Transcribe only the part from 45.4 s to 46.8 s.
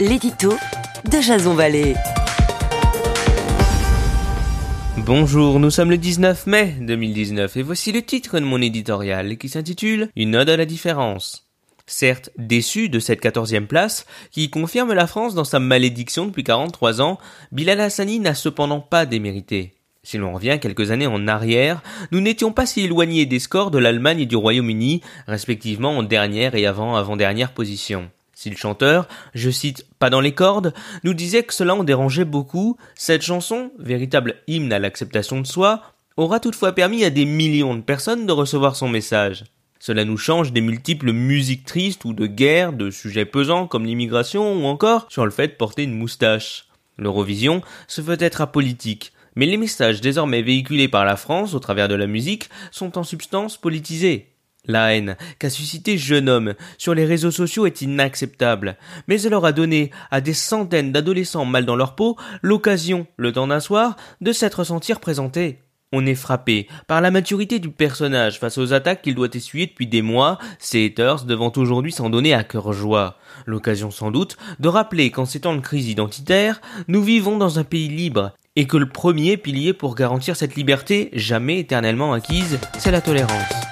de porter une moustache.